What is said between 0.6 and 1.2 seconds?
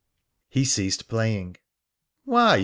ceased